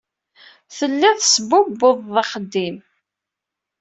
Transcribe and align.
Telliḍ 0.77 1.15
tesbubbuḍeḍ 1.17 2.15
axeddim. 2.21 2.77